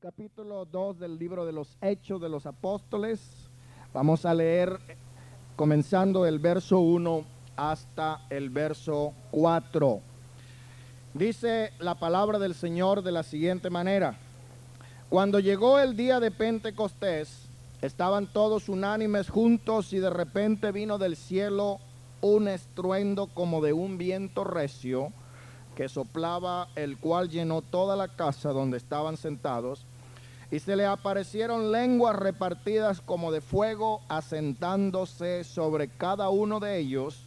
[0.00, 3.20] capítulo 2 del libro de los Hechos de los Apóstoles.
[3.92, 4.78] Vamos a leer
[5.56, 7.24] comenzando el verso 1
[7.56, 10.00] hasta el verso 4.
[11.14, 14.16] Dice la palabra del Señor de la siguiente manera.
[15.08, 17.48] Cuando llegó el día de Pentecostés,
[17.82, 21.80] estaban todos unánimes juntos y de repente vino del cielo
[22.20, 25.12] un estruendo como de un viento recio
[25.78, 29.86] que soplaba, el cual llenó toda la casa donde estaban sentados,
[30.50, 37.20] y se le aparecieron lenguas repartidas como de fuego, asentándose sobre cada uno de ellos,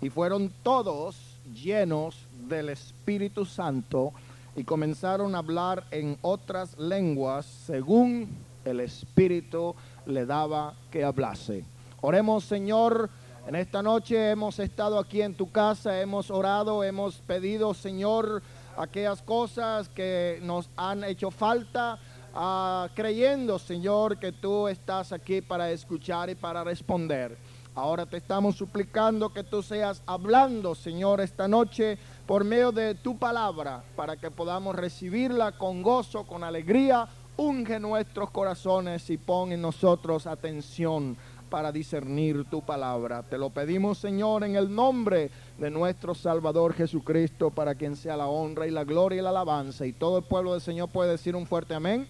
[0.00, 1.16] y fueron todos
[1.54, 2.16] llenos
[2.48, 4.12] del Espíritu Santo,
[4.54, 8.28] y comenzaron a hablar en otras lenguas según
[8.64, 9.74] el Espíritu
[10.06, 11.64] le daba que hablase.
[12.00, 13.10] Oremos, Señor
[13.46, 18.42] en esta noche hemos estado aquí en tu casa, hemos orado, hemos pedido, Señor,
[18.76, 22.00] aquellas cosas que nos han hecho falta,
[22.36, 27.36] ah, creyendo, Señor, que tú estás aquí para escuchar y para responder.
[27.74, 33.18] Ahora te estamos suplicando que tú seas hablando, Señor, esta noche por medio de tu
[33.18, 37.06] palabra, para que podamos recibirla con gozo, con alegría.
[37.36, 41.18] Unge nuestros corazones y pon en nosotros atención
[41.50, 43.22] para discernir tu palabra.
[43.22, 48.26] Te lo pedimos, Señor, en el nombre de nuestro Salvador Jesucristo, para quien sea la
[48.26, 49.84] honra y la gloria y la alabanza.
[49.84, 52.08] Y todo el pueblo del Señor puede decir un fuerte amén.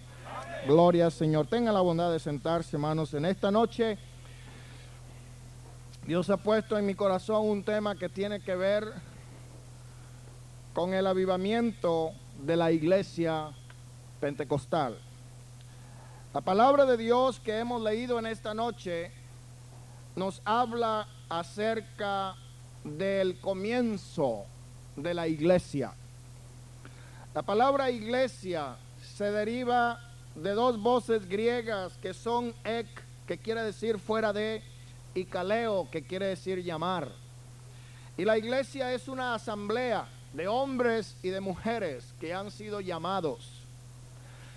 [0.67, 1.47] Gloria Señor.
[1.47, 3.97] Tenga la bondad de sentarse, hermanos, en esta noche.
[6.05, 8.93] Dios ha puesto en mi corazón un tema que tiene que ver
[10.73, 12.11] con el avivamiento
[12.43, 13.51] de la iglesia
[14.19, 14.99] pentecostal.
[16.33, 19.11] La palabra de Dios que hemos leído en esta noche
[20.17, 22.35] nos habla acerca
[22.83, 24.43] del comienzo
[24.97, 25.93] de la iglesia.
[27.33, 28.75] La palabra iglesia
[29.15, 30.06] se deriva
[30.37, 32.87] de dos voces griegas que son ek,
[33.25, 34.61] que quiere decir fuera de,
[35.15, 37.11] y kaleo, que quiere decir llamar.
[38.17, 43.63] Y la iglesia es una asamblea de hombres y de mujeres que han sido llamados,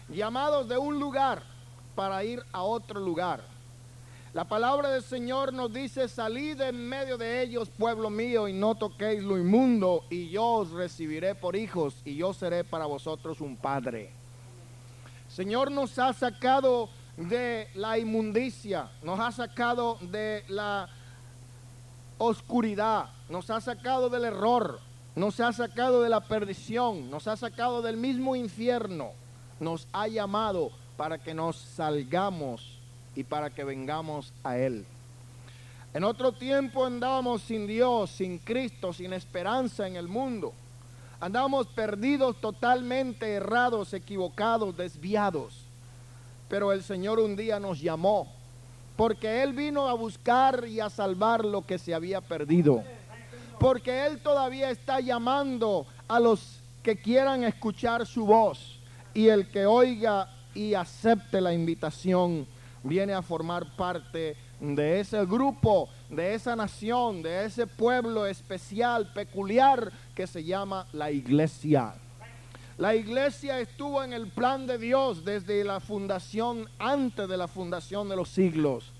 [0.08, 1.42] llamados de un lugar
[1.94, 3.42] para ir a otro lugar.
[4.34, 8.76] La palabra del Señor nos dice, salid en medio de ellos, pueblo mío, y no
[8.76, 13.56] toquéis lo inmundo, y yo os recibiré por hijos, y yo seré para vosotros un
[13.56, 14.19] padre.
[15.40, 20.86] Señor nos ha sacado de la inmundicia, nos ha sacado de la
[22.18, 24.80] oscuridad, nos ha sacado del error,
[25.16, 29.12] nos ha sacado de la perdición, nos ha sacado del mismo infierno,
[29.60, 32.78] nos ha llamado para que nos salgamos
[33.16, 34.84] y para que vengamos a Él.
[35.94, 40.52] En otro tiempo andábamos sin Dios, sin Cristo, sin esperanza en el mundo.
[41.20, 45.66] Andábamos perdidos, totalmente errados, equivocados, desviados.
[46.48, 48.32] Pero el Señor un día nos llamó,
[48.96, 52.82] porque Él vino a buscar y a salvar lo que se había perdido.
[53.58, 58.80] Porque Él todavía está llamando a los que quieran escuchar su voz.
[59.12, 62.46] Y el que oiga y acepte la invitación
[62.82, 69.90] viene a formar parte de ese grupo, de esa nación, de ese pueblo especial, peculiar
[70.14, 71.94] que se llama la iglesia.
[72.76, 78.08] La iglesia estuvo en el plan de Dios desde la fundación, antes de la fundación
[78.08, 78.92] de los siglos.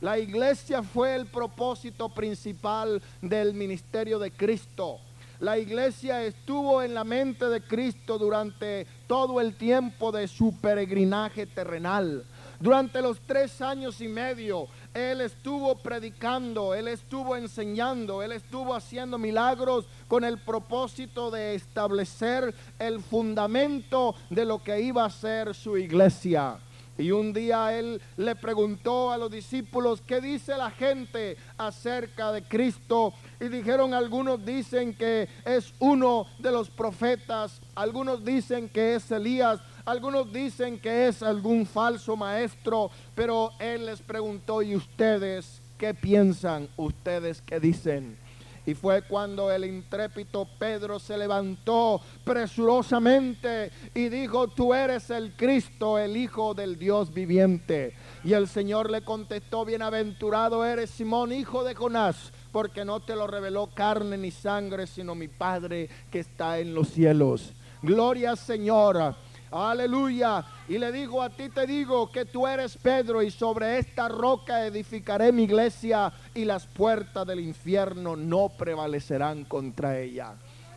[0.00, 4.98] La iglesia fue el propósito principal del ministerio de Cristo.
[5.40, 11.46] La iglesia estuvo en la mente de Cristo durante todo el tiempo de su peregrinaje
[11.46, 12.24] terrenal.
[12.60, 19.16] Durante los tres años y medio, Él estuvo predicando, Él estuvo enseñando, Él estuvo haciendo
[19.16, 25.76] milagros con el propósito de establecer el fundamento de lo que iba a ser su
[25.76, 26.58] iglesia.
[26.98, 32.42] Y un día él le preguntó a los discípulos, ¿qué dice la gente acerca de
[32.42, 33.14] Cristo?
[33.38, 39.60] Y dijeron, algunos dicen que es uno de los profetas, algunos dicen que es Elías,
[39.88, 46.68] algunos dicen que es algún falso maestro, pero él les preguntó, ¿y ustedes qué piensan?
[46.76, 48.18] ¿Ustedes qué dicen?
[48.66, 55.98] Y fue cuando el intrépido Pedro se levantó presurosamente y dijo, tú eres el Cristo,
[55.98, 57.94] el Hijo del Dios viviente.
[58.24, 63.26] Y el Señor le contestó, bienaventurado eres Simón, hijo de Jonás, porque no te lo
[63.26, 67.54] reveló carne ni sangre, sino mi Padre que está en los cielos.
[67.80, 69.16] Gloria Señor.
[69.50, 70.44] Aleluya.
[70.68, 74.66] Y le digo a ti te digo que tú eres Pedro y sobre esta roca
[74.66, 80.34] edificaré mi iglesia y las puertas del infierno no prevalecerán contra ella.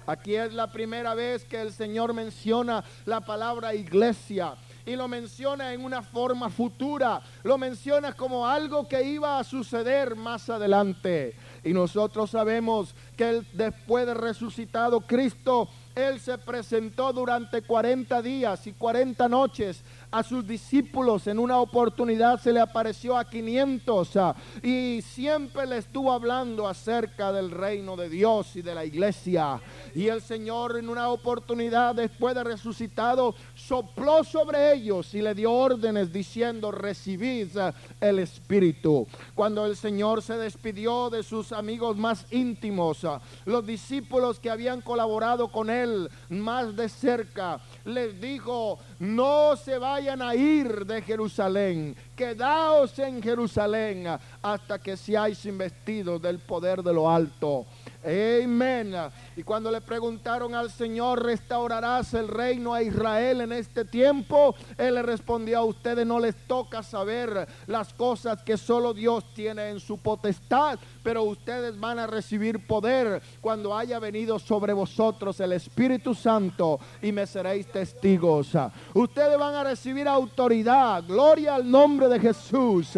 [0.07, 4.55] Aquí es la primera vez que el Señor menciona la palabra iglesia.
[4.83, 10.15] y lo menciona en una forma futura, lo menciona como algo que iba a suceder
[10.15, 11.35] más adelante.
[11.63, 18.73] Y nosotros sabemos que después de resucitado Cristo, Él se presentó durante 40 días y
[18.73, 21.27] 40 noches a sus discípulos.
[21.27, 27.31] En una oportunidad se le apareció a 500 ah, y siempre le estuvo hablando acerca
[27.31, 29.59] del reino de Dios y de la iglesia.
[29.95, 35.51] Y el Señor en una oportunidad después de resucitado sopló sobre ellos y le dio
[35.51, 39.07] órdenes diciendo recibid ah, el Espíritu.
[39.33, 44.81] Cuando el Señor se despidió de sus amigos más íntimos, ah, los discípulos que habían
[44.81, 51.95] colaborado con él más de cerca, les dijo, no se vayan a ir de Jerusalén,
[52.15, 54.07] quedaos en Jerusalén
[54.41, 57.65] hasta que seáis investidos del poder de lo alto.
[58.03, 58.95] Amén.
[59.35, 64.55] Y cuando le preguntaron al Señor, ¿restaurarás el reino a Israel en este tiempo?
[64.77, 69.69] Él le respondió, a ustedes no les toca saber las cosas que solo Dios tiene
[69.69, 75.53] en su potestad, pero ustedes van a recibir poder cuando haya venido sobre vosotros el
[75.53, 78.53] Espíritu Santo y me seréis testigos.
[78.95, 82.97] Ustedes van a recibir autoridad, gloria al nombre de Jesús.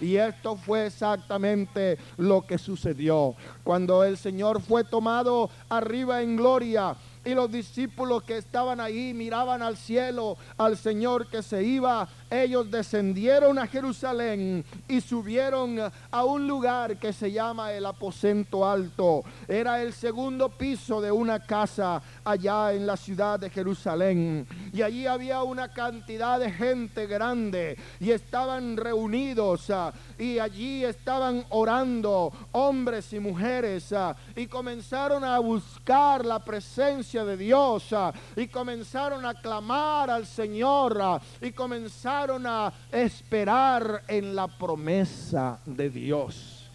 [0.00, 3.34] Y esto fue exactamente lo que sucedió.
[3.64, 9.62] Cuando el Señor fue tomado arriba en gloria, y los discípulos que estaban ahí miraban
[9.62, 15.78] al cielo, al Señor que se iba ellos descendieron a Jerusalén y subieron
[16.10, 19.22] a un lugar que se llama el aposento alto.
[19.46, 24.46] Era el segundo piso de una casa allá en la ciudad de Jerusalén.
[24.72, 31.44] Y allí había una cantidad de gente grande y estaban reunidos ah, y allí estaban
[31.48, 38.48] orando hombres y mujeres ah, y comenzaron a buscar la presencia de Dios ah, y
[38.48, 40.98] comenzaron a clamar al Señor
[41.40, 46.70] y comenzaron a esperar en la promesa de Dios.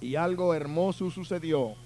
[0.00, 1.76] Y algo hermoso sucedió.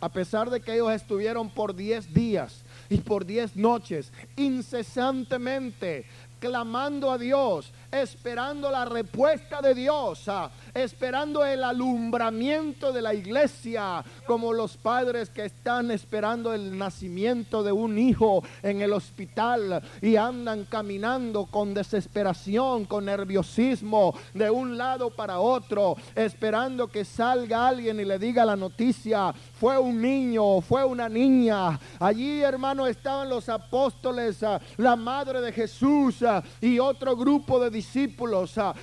[0.00, 6.06] A pesar de que ellos estuvieron por 10 días y por 10 noches incesantemente
[6.40, 14.04] clamando a Dios, esperando la respuesta de Dios, ah, esperando el alumbramiento de la iglesia,
[14.26, 20.16] como los padres que están esperando el nacimiento de un hijo en el hospital y
[20.16, 28.00] andan caminando con desesperación, con nerviosismo, de un lado para otro, esperando que salga alguien
[28.00, 31.78] y le diga la noticia, fue un niño, fue una niña.
[32.00, 37.70] Allí, hermano, estaban los apóstoles, ah, la madre de Jesús ah, y otro grupo de
[37.70, 37.83] discípulos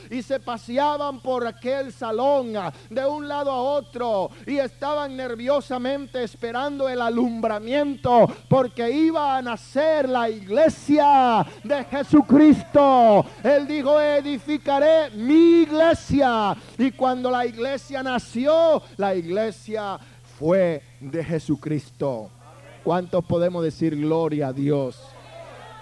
[0.09, 5.15] y se paseaban por aquel el salón ah, de un lado a otro y estaban
[5.15, 13.25] nerviosamente esperando el alumbramiento porque iba a nacer la iglesia de Jesucristo.
[13.43, 16.55] Él dijo, edificaré mi iglesia.
[16.77, 19.99] Y cuando la iglesia nació, la iglesia
[20.37, 22.29] fue de Jesucristo.
[22.83, 24.99] ¿Cuántos podemos decir gloria a Dios?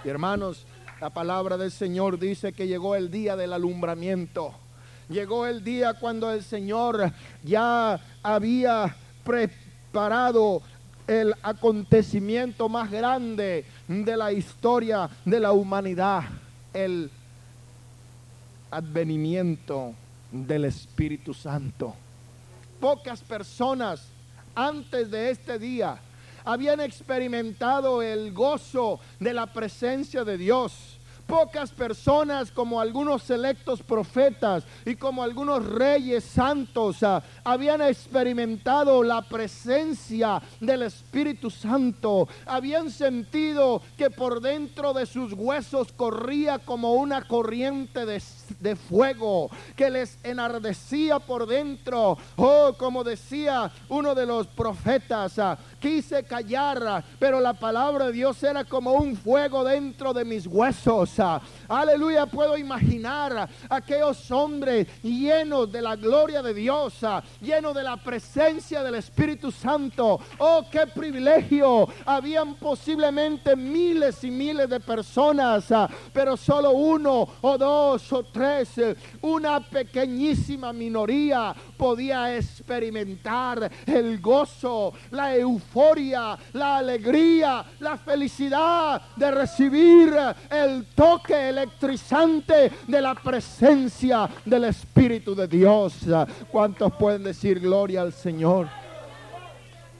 [0.04, 0.66] Y hermanos,
[1.00, 4.52] la palabra del Señor dice que llegó el día del alumbramiento.
[5.08, 7.10] Llegó el día cuando el Señor
[7.42, 8.94] ya había
[9.24, 10.60] preparado
[11.06, 16.24] el acontecimiento más grande de la historia de la humanidad,
[16.74, 17.10] el
[18.70, 19.94] advenimiento
[20.30, 21.94] del Espíritu Santo.
[22.78, 24.06] Pocas personas
[24.54, 25.98] antes de este día
[26.44, 30.99] habían experimentado el gozo de la presencia de Dios
[31.30, 39.22] pocas personas como algunos selectos profetas y como algunos reyes santos ah, habían experimentado la
[39.22, 47.22] presencia del Espíritu Santo, habían sentido que por dentro de sus huesos corría como una
[47.28, 48.20] corriente de,
[48.58, 52.18] de fuego que les enardecía por dentro.
[52.36, 58.42] Oh, como decía uno de los profetas, ah, quise callar, pero la palabra de Dios
[58.42, 61.10] era como un fuego dentro de mis huesos.
[61.68, 67.00] Aleluya, puedo imaginar aquellos hombres llenos de la gloria de Dios,
[67.40, 70.20] llenos de la presencia del Espíritu Santo.
[70.38, 71.88] Oh, qué privilegio.
[72.04, 75.66] Habían posiblemente miles y miles de personas,
[76.12, 78.70] pero solo uno o dos o tres,
[79.22, 85.69] una pequeñísima minoría podía experimentar el gozo, la euforia,
[86.52, 90.14] la alegría, la felicidad de recibir
[90.50, 96.00] el toque electrizante de la presencia del Espíritu de Dios.
[96.50, 98.68] ¿Cuántos pueden decir gloria al Señor?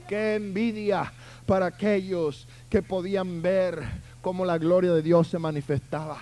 [0.07, 1.11] Qué envidia
[1.45, 3.81] para aquellos que podían ver
[4.21, 6.17] cómo la gloria de Dios se manifestaba.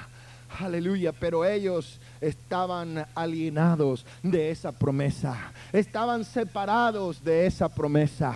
[0.59, 8.35] Aleluya, pero ellos estaban alienados de esa promesa, estaban separados de esa promesa.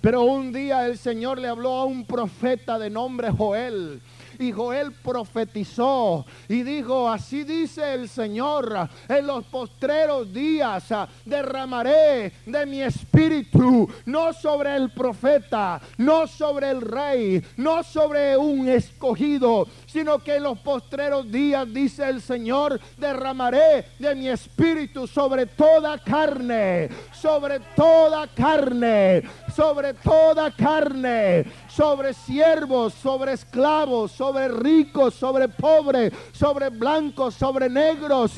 [0.00, 4.00] Pero un día el Señor le habló a un profeta de nombre Joel
[4.40, 12.32] y Joel profetizó y dijo, así dice el Señor, en los postreros días ah, derramaré
[12.46, 19.68] de mi espíritu, no sobre el profeta, no sobre el rey, no sobre un escogido,
[19.86, 25.98] sino que en los postreros días, dice el Señor, derramaré de mi espíritu sobre toda
[25.98, 29.22] carne, sobre toda carne,
[29.60, 38.32] sobre toda carne, sobre siervos, sobre esclavos, sobre ricos, sobre pobres, sobre blancos, sobre negros,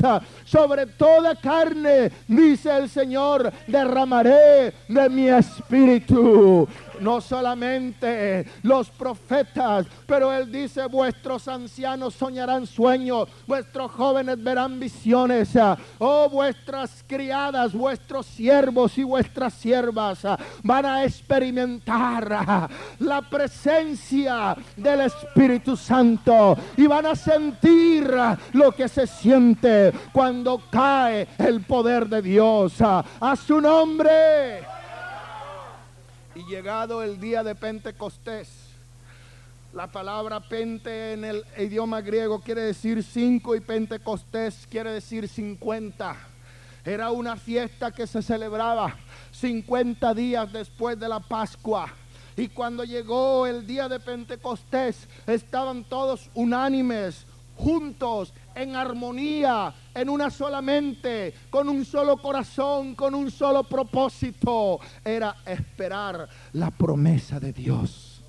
[0.44, 6.66] sobre toda carne, dice el Señor, derramaré de mi espíritu
[7.02, 15.50] no solamente los profetas, pero él dice, vuestros ancianos soñarán sueños, vuestros jóvenes verán visiones,
[15.98, 20.20] oh vuestras criadas, vuestros siervos y vuestras siervas
[20.62, 28.12] van a experimentar la presencia del Espíritu Santo y van a sentir
[28.52, 32.74] lo que se siente cuando cae el poder de Dios.
[32.80, 34.71] A su nombre.
[36.34, 38.48] Y llegado el día de Pentecostés,
[39.74, 46.16] la palabra pente en el idioma griego quiere decir cinco y Pentecostés quiere decir cincuenta.
[46.84, 48.96] Era una fiesta que se celebraba
[49.32, 51.92] 50 días después de la Pascua.
[52.34, 57.26] Y cuando llegó el día de Pentecostés, estaban todos unánimes,
[57.62, 64.80] juntos, en armonía, en una sola mente, con un solo corazón, con un solo propósito.
[65.04, 68.24] Era esperar la promesa de Dios.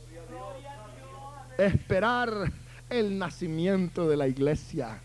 [1.57, 2.51] Esperar
[2.89, 5.01] el nacimiento de la iglesia.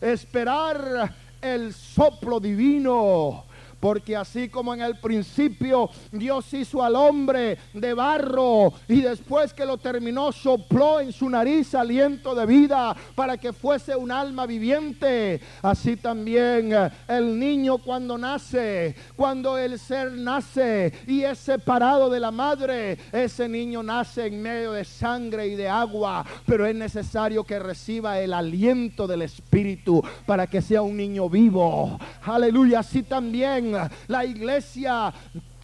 [0.00, 3.44] Esperar el soplo divino
[3.86, 9.64] porque así como en el principio Dios hizo al hombre de barro y después que
[9.64, 15.40] lo terminó sopló en su nariz aliento de vida para que fuese un alma viviente,
[15.62, 22.18] así también eh, el niño cuando nace, cuando el ser nace y es separado de
[22.18, 27.44] la madre, ese niño nace en medio de sangre y de agua, pero es necesario
[27.44, 32.00] que reciba el aliento del Espíritu para que sea un niño vivo.
[32.24, 33.75] Aleluya, así también
[34.08, 35.12] la iglesia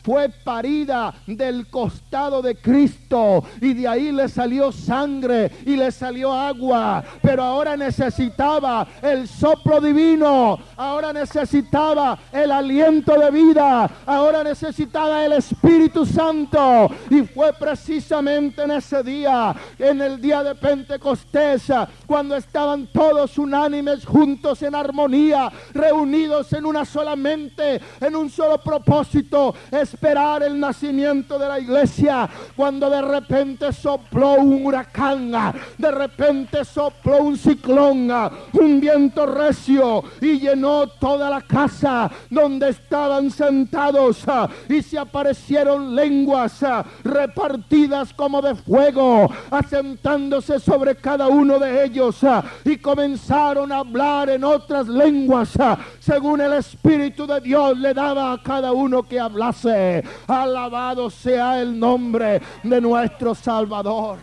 [0.03, 6.33] fue parida del costado de Cristo y de ahí le salió sangre y le salió
[6.33, 15.25] agua, pero ahora necesitaba el soplo divino, ahora necesitaba el aliento de vida, ahora necesitaba
[15.25, 16.91] el Espíritu Santo.
[17.11, 21.73] Y fue precisamente en ese día, en el día de Pentecostés,
[22.07, 28.59] cuando estaban todos unánimes juntos en armonía, reunidos en una sola mente, en un solo
[28.59, 29.55] propósito,
[29.93, 35.31] esperar el nacimiento de la iglesia cuando de repente sopló un huracán,
[35.77, 38.11] de repente sopló un ciclón,
[38.55, 44.25] un viento recio y llenó toda la casa donde estaban sentados
[44.69, 46.65] y se aparecieron lenguas
[47.05, 52.21] repartidas como de fuego, asentándose sobre cada uno de ellos
[52.65, 55.53] y comenzaron a hablar en otras lenguas
[56.01, 59.82] según el Espíritu de Dios le daba a cada uno que hablase.
[60.27, 64.19] Alabado sea el nombre de nuestro Salvador.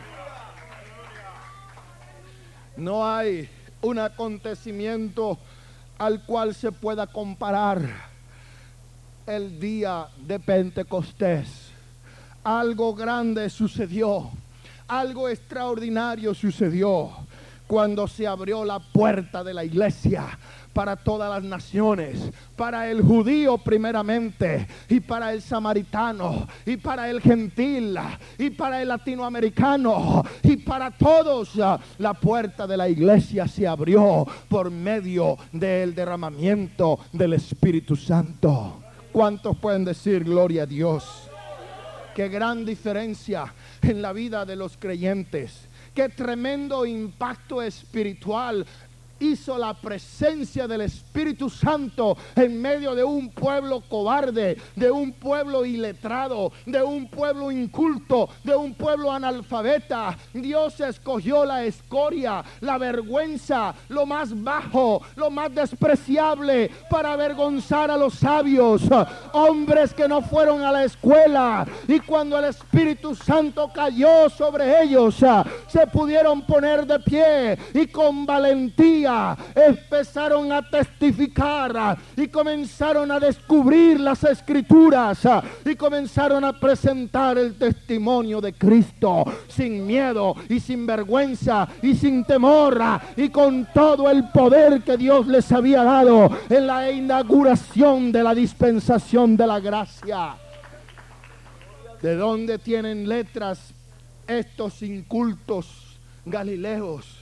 [2.77, 3.49] No hay
[3.81, 5.37] un acontecimiento
[5.97, 7.81] al cual se pueda comparar
[9.27, 11.71] el día de Pentecostés.
[12.43, 14.29] Algo grande sucedió,
[14.87, 17.11] algo extraordinario sucedió
[17.67, 20.25] cuando se abrió la puerta de la iglesia
[20.73, 27.21] para todas las naciones, para el judío primeramente, y para el samaritano, y para el
[27.21, 27.97] gentil,
[28.37, 31.59] y para el latinoamericano, y para todos.
[31.97, 38.83] La puerta de la iglesia se abrió por medio del derramamiento del Espíritu Santo.
[39.11, 41.29] ¿Cuántos pueden decir gloria a Dios?
[42.15, 45.67] Qué gran diferencia en la vida de los creyentes.
[45.93, 48.65] Qué tremendo impacto espiritual
[49.19, 55.65] hizo la presencia del Espíritu Santo en medio de un pueblo cobarde, de un pueblo
[55.65, 60.17] iletrado, de un pueblo inculto, de un pueblo analfabeta.
[60.33, 67.97] Dios escogió la escoria, la vergüenza, lo más bajo, lo más despreciable para avergonzar a
[67.97, 68.83] los sabios,
[69.33, 71.67] hombres que no fueron a la escuela.
[71.87, 75.17] Y cuando el Espíritu Santo cayó sobre ellos,
[75.67, 79.08] se pudieron poner de pie y con valentía
[79.55, 85.19] empezaron a testificar y comenzaron a descubrir las escrituras
[85.65, 92.23] y comenzaron a presentar el testimonio de Cristo sin miedo y sin vergüenza y sin
[92.23, 92.79] temor
[93.15, 98.35] y con todo el poder que Dios les había dado en la inauguración de la
[98.35, 100.35] dispensación de la gracia.
[102.01, 103.73] ¿De dónde tienen letras
[104.27, 107.18] estos incultos galileos?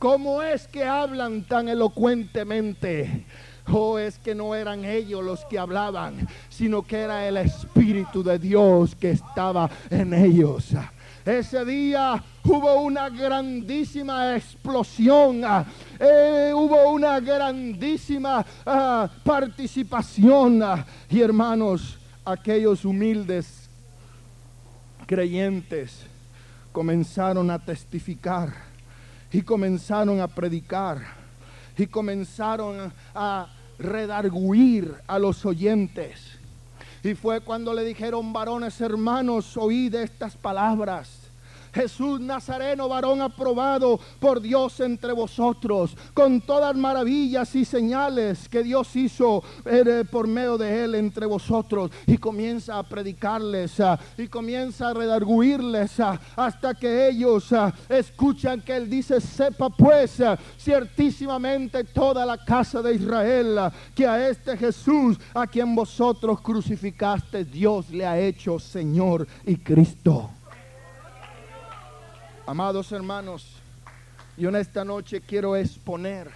[0.00, 3.26] ¿Cómo es que hablan tan elocuentemente?
[3.70, 8.38] Oh, es que no eran ellos los que hablaban, sino que era el Espíritu de
[8.38, 10.68] Dios que estaba en ellos.
[11.22, 15.42] Ese día hubo una grandísima explosión,
[15.98, 20.62] eh, hubo una grandísima ah, participación.
[21.10, 23.68] y hermanos, aquellos humildes
[25.06, 26.06] creyentes
[26.72, 28.70] comenzaron a testificar
[29.32, 30.98] y comenzaron a predicar
[31.76, 36.38] y comenzaron a redarguir a los oyentes.
[37.02, 41.19] Y fue cuando le dijeron, varones hermanos, oíd estas palabras.
[41.72, 48.94] Jesús Nazareno, varón aprobado por Dios entre vosotros, con todas maravillas y señales que Dios
[48.96, 51.90] hizo eh, por medio de él entre vosotros.
[52.06, 58.60] Y comienza a predicarles ah, y comienza a redarguirles ah, hasta que ellos ah, escuchan
[58.60, 60.22] que él dice, sepa pues
[60.58, 67.90] ciertísimamente toda la casa de Israel que a este Jesús a quien vosotros crucificaste, Dios
[67.90, 70.30] le ha hecho Señor y Cristo.
[72.50, 73.46] Amados hermanos,
[74.36, 76.28] yo en esta noche quiero exponer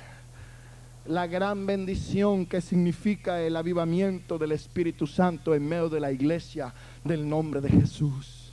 [1.07, 6.73] la gran bendición que significa el avivamiento del Espíritu Santo en medio de la iglesia
[7.03, 8.53] del nombre de Jesús.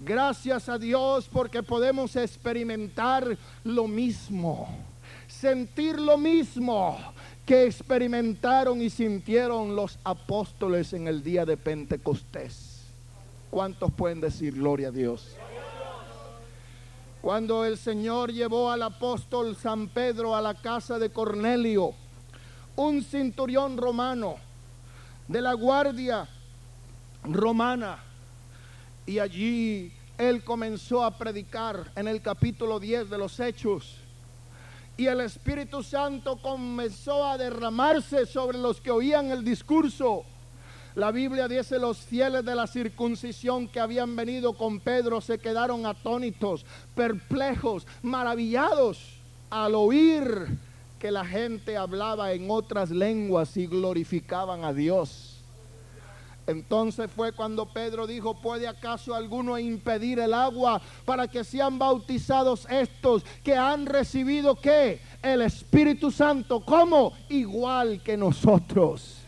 [0.00, 4.66] Gracias a Dios porque podemos experimentar lo mismo,
[5.28, 6.98] sentir lo mismo
[7.46, 12.82] que experimentaron y sintieron los apóstoles en el día de Pentecostés.
[13.48, 15.36] ¿Cuántos pueden decir gloria a Dios?
[17.22, 21.92] Cuando el Señor llevó al apóstol San Pedro a la casa de Cornelio,
[22.76, 24.36] un cinturión romano
[25.28, 26.26] de la guardia
[27.24, 28.02] romana,
[29.04, 33.98] y allí él comenzó a predicar en el capítulo 10 de los Hechos.
[34.96, 40.24] Y el Espíritu Santo comenzó a derramarse sobre los que oían el discurso.
[41.00, 45.86] La Biblia dice los fieles de la circuncisión que habían venido con Pedro se quedaron
[45.86, 48.98] atónitos, perplejos, maravillados
[49.48, 50.28] al oír
[50.98, 55.38] que la gente hablaba en otras lenguas y glorificaban a Dios.
[56.46, 62.66] Entonces fue cuando Pedro dijo, ¿puede acaso alguno impedir el agua para que sean bautizados
[62.68, 65.00] estos que han recibido qué?
[65.22, 67.14] El Espíritu Santo, ¿cómo?
[67.30, 69.19] Igual que nosotros.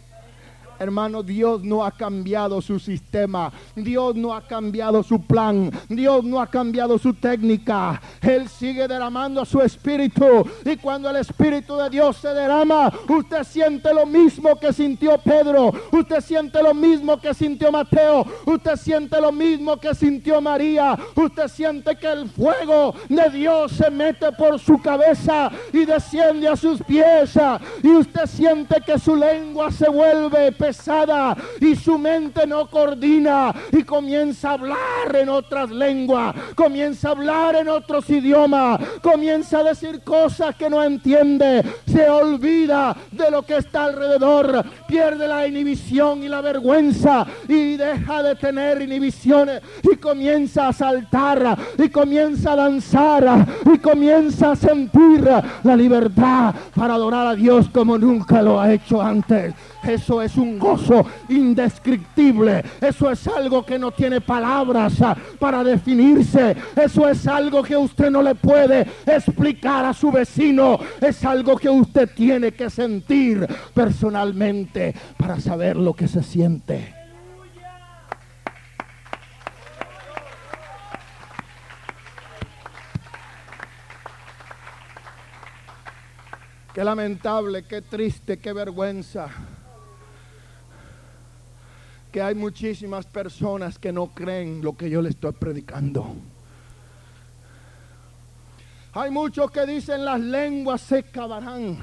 [0.82, 3.52] Hermano, Dios no ha cambiado su sistema.
[3.76, 5.70] Dios no ha cambiado su plan.
[5.88, 8.02] Dios no ha cambiado su técnica.
[8.20, 10.44] Él sigue derramando su espíritu.
[10.64, 15.72] Y cuando el espíritu de Dios se derrama, usted siente lo mismo que sintió Pedro.
[15.92, 18.26] Usted siente lo mismo que sintió Mateo.
[18.44, 20.98] Usted siente lo mismo que sintió María.
[21.14, 26.56] Usted siente que el fuego de Dios se mete por su cabeza y desciende a
[26.56, 27.38] sus pies.
[27.84, 30.50] Y usted siente que su lengua se vuelve
[31.60, 37.56] y su mente no coordina y comienza a hablar en otras lenguas, comienza a hablar
[37.56, 43.56] en otros idiomas, comienza a decir cosas que no entiende, se olvida de lo que
[43.56, 50.68] está alrededor, pierde la inhibición y la vergüenza y deja de tener inhibiciones y comienza
[50.68, 55.28] a saltar y comienza a danzar y comienza a sentir
[55.62, 59.54] la libertad para adorar a Dios como nunca lo ha hecho antes.
[59.82, 62.64] Eso es un gozo indescriptible.
[62.80, 66.56] Eso es algo que no tiene palabras ah, para definirse.
[66.76, 70.78] Eso es algo que usted no le puede explicar a su vecino.
[71.00, 77.02] Es algo que usted tiene que sentir personalmente para saber lo que se siente.
[86.72, 89.28] Qué lamentable, qué triste, qué vergüenza.
[92.12, 96.14] Que hay muchísimas personas que no creen lo que yo le estoy predicando.
[98.92, 101.78] Hay muchos que dicen las lenguas se acabarán.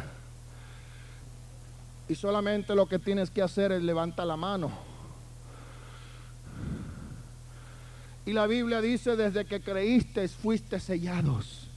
[2.07, 4.71] Y solamente lo que tienes que hacer es levantar la mano.
[8.25, 11.67] Y la Biblia dice, desde que creíste fuiste sellados.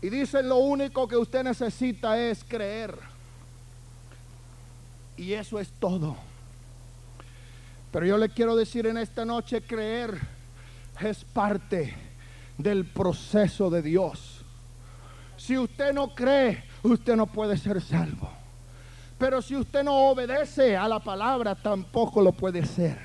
[0.00, 3.11] Y dice, lo único que usted necesita es creer.
[5.16, 6.16] Y eso es todo.
[7.90, 10.18] Pero yo le quiero decir en esta noche, creer
[11.00, 11.94] es parte
[12.56, 14.44] del proceso de Dios.
[15.36, 18.30] Si usted no cree, usted no puede ser salvo.
[19.18, 22.98] Pero si usted no obedece a la palabra, tampoco lo puede ser.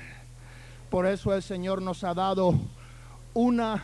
[0.90, 2.54] Por eso el Señor nos ha dado
[3.34, 3.82] una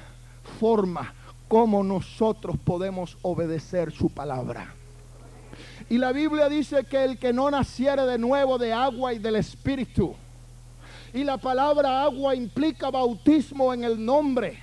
[0.59, 1.15] forma
[1.49, 4.75] como nosotros podemos obedecer su palabra.
[5.91, 9.37] Y la Biblia dice que el que no naciere de nuevo de agua y del
[9.37, 10.15] Espíritu.
[11.13, 14.63] Y la palabra agua implica bautismo en el nombre.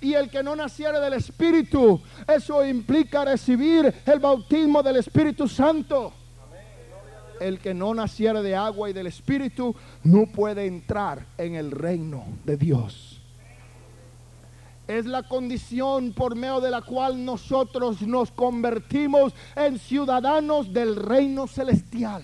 [0.00, 6.12] Y el que no naciere del Espíritu, eso implica recibir el bautismo del Espíritu Santo.
[7.40, 12.24] El que no naciere de agua y del Espíritu no puede entrar en el reino
[12.44, 13.15] de Dios.
[14.86, 21.46] Es la condición por medio de la cual nosotros nos convertimos en ciudadanos del reino
[21.46, 22.22] celestial.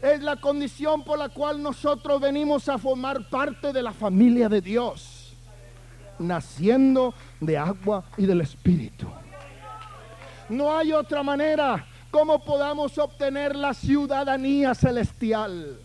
[0.00, 4.60] Es la condición por la cual nosotros venimos a formar parte de la familia de
[4.60, 5.18] Dios
[6.18, 9.06] naciendo de agua y del Espíritu.
[10.48, 15.78] No hay otra manera como podamos obtener la ciudadanía celestial.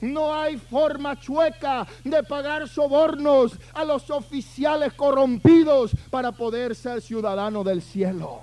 [0.00, 7.64] No hay forma chueca de pagar sobornos a los oficiales corrompidos para poder ser ciudadano
[7.64, 8.42] del cielo.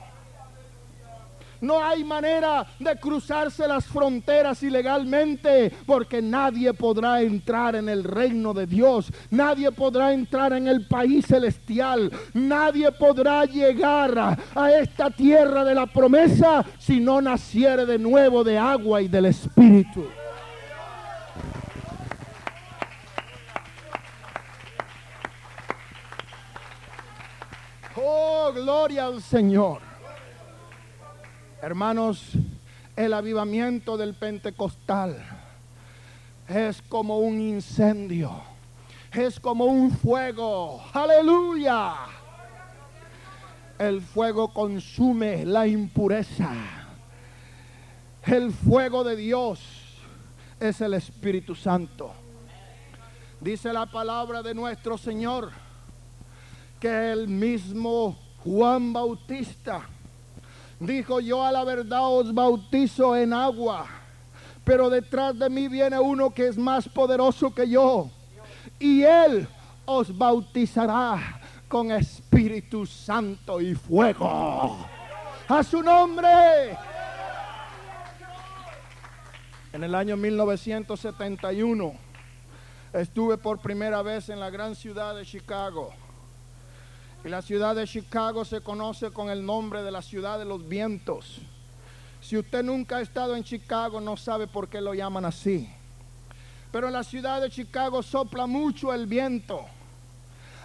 [1.62, 8.54] No hay manera de cruzarse las fronteras ilegalmente porque nadie podrá entrar en el reino
[8.54, 9.12] de Dios.
[9.32, 12.12] Nadie podrá entrar en el país celestial.
[12.34, 18.58] Nadie podrá llegar a esta tierra de la promesa si no naciere de nuevo de
[18.58, 20.06] agua y del Espíritu.
[28.08, 29.82] Oh, gloria al Señor.
[31.60, 32.34] Hermanos,
[32.96, 35.18] el avivamiento del Pentecostal
[36.48, 38.44] es como un incendio,
[39.12, 40.84] es como un fuego.
[40.94, 41.96] Aleluya.
[43.80, 46.52] El fuego consume la impureza.
[48.24, 49.62] El fuego de Dios
[50.60, 52.14] es el Espíritu Santo.
[53.42, 55.65] Dice la palabra de nuestro Señor
[56.86, 59.88] que el mismo Juan Bautista
[60.80, 63.88] Dijo, yo a la verdad os bautizo en agua,
[64.64, 68.12] pero detrás de mí viene uno que es más poderoso que yo.
[68.78, 69.48] Y él
[69.86, 74.86] os bautizará con Espíritu Santo y fuego.
[75.48, 76.78] A su nombre.
[79.74, 81.94] En el año 1971
[82.94, 85.92] estuve por primera vez en la gran ciudad de Chicago.
[87.26, 91.40] La ciudad de Chicago se conoce con el nombre de la ciudad de los vientos.
[92.22, 95.68] Si usted nunca ha estado en Chicago, no sabe por qué lo llaman así.
[96.72, 99.66] Pero en la ciudad de Chicago sopla mucho el viento.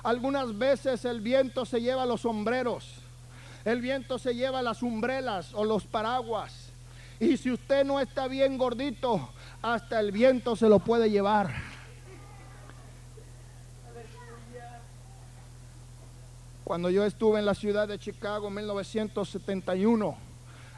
[0.03, 2.92] Algunas veces el viento se lleva los sombreros.
[3.64, 6.73] El viento se lleva las umbrelas o los paraguas.
[7.18, 9.31] Y si usted no está bien gordito,
[9.62, 11.69] hasta el viento se lo puede llevar.
[16.70, 20.16] Cuando yo estuve en la ciudad de Chicago en 1971,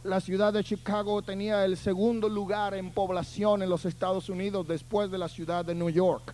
[0.04, 5.10] la ciudad de Chicago tenía el segundo lugar en población en los Estados Unidos después
[5.10, 6.32] de la ciudad de New York.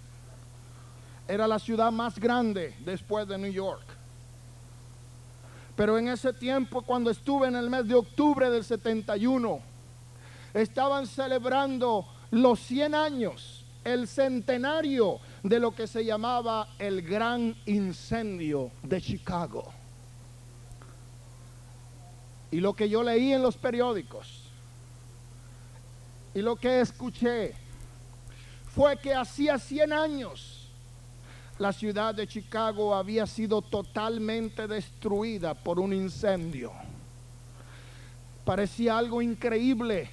[1.26, 3.82] Era la ciudad más grande después de New York.
[5.74, 9.58] Pero en ese tiempo, cuando estuve en el mes de octubre del 71,
[10.54, 13.57] estaban celebrando los 100 años,
[13.92, 19.72] el centenario de lo que se llamaba el gran incendio de Chicago.
[22.50, 24.44] Y lo que yo leí en los periódicos
[26.34, 27.54] y lo que escuché
[28.74, 30.58] fue que hacía 100 años
[31.58, 36.72] la ciudad de Chicago había sido totalmente destruida por un incendio.
[38.44, 40.08] Parecía algo increíble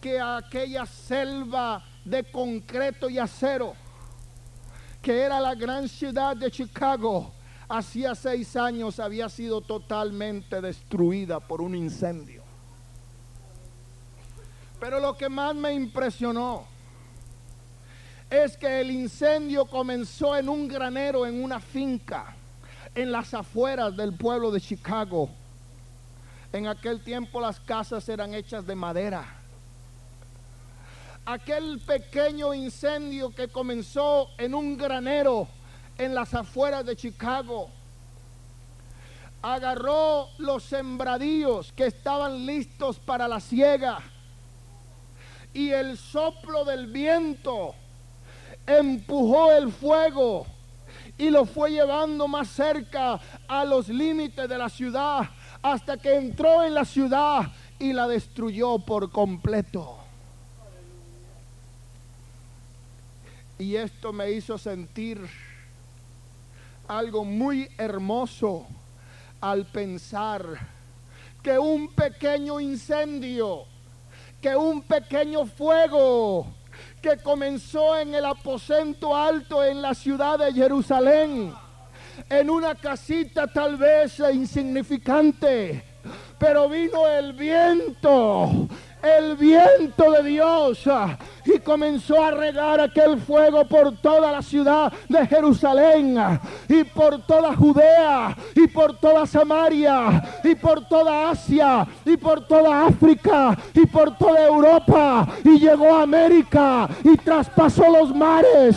[0.00, 3.74] que aquella selva de concreto y acero
[5.02, 7.32] que era la gran ciudad de Chicago,
[7.68, 12.42] hacía seis años había sido totalmente destruida por un incendio.
[14.80, 16.66] Pero lo que más me impresionó
[18.30, 22.36] es que el incendio comenzó en un granero, en una finca,
[22.94, 25.30] en las afueras del pueblo de Chicago.
[26.52, 29.37] En aquel tiempo las casas eran hechas de madera.
[31.30, 35.46] Aquel pequeño incendio que comenzó en un granero
[35.98, 37.68] en las afueras de Chicago
[39.42, 43.98] agarró los sembradíos que estaban listos para la siega
[45.52, 47.74] y el soplo del viento
[48.66, 50.46] empujó el fuego
[51.18, 55.28] y lo fue llevando más cerca a los límites de la ciudad
[55.60, 59.97] hasta que entró en la ciudad y la destruyó por completo.
[63.58, 65.20] Y esto me hizo sentir
[66.86, 68.68] algo muy hermoso
[69.40, 70.42] al pensar
[71.42, 73.64] que un pequeño incendio,
[74.40, 76.46] que un pequeño fuego
[77.02, 81.52] que comenzó en el aposento alto en la ciudad de Jerusalén,
[82.30, 85.82] en una casita tal vez insignificante,
[86.38, 88.68] pero vino el viento,
[89.02, 90.88] el viento de Dios
[91.54, 96.16] y comenzó a regar aquel fuego por toda la ciudad de Jerusalén
[96.68, 102.86] y por toda Judea y por toda Samaria y por toda Asia y por toda
[102.86, 108.76] África y por toda Europa y llegó a América y traspasó los mares.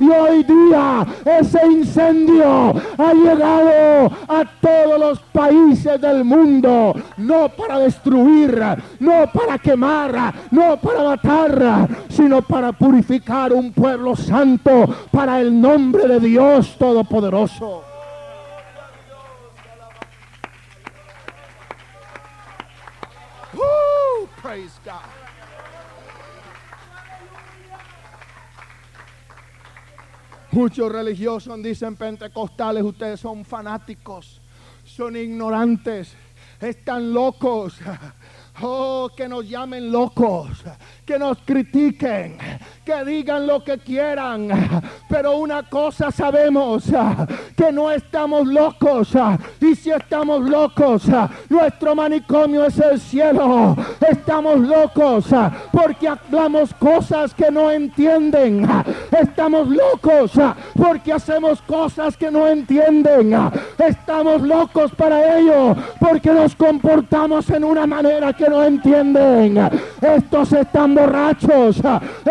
[0.00, 1.06] Y hoy día
[1.40, 8.60] ese incendio ha llegado a todos los países del mundo no para destruir
[9.00, 16.06] no para quemar no para matar sino para purificar un pueblo santo para el nombre
[16.06, 17.84] de Dios Todopoderoso.
[30.50, 34.42] Muchos religiosos dicen pentecostales, ustedes son fanáticos,
[34.84, 36.14] son ignorantes,
[36.60, 37.78] están locos.
[38.60, 40.62] Oh, que nos llamen locos,
[41.04, 42.38] que nos critiquen,
[42.84, 44.48] que digan lo que quieran.
[45.08, 46.84] Pero una cosa sabemos,
[47.56, 49.12] que no estamos locos.
[49.60, 51.04] Y si estamos locos,
[51.48, 53.76] nuestro manicomio es el cielo.
[54.08, 55.26] Estamos locos
[55.72, 58.68] porque hablamos cosas que no entienden.
[59.10, 60.32] Estamos locos
[60.74, 63.50] porque hacemos cosas que no entienden.
[63.78, 69.58] Estamos locos para ello porque nos comportamos en una manera que no entienden.
[70.00, 71.80] Estos están borrachos,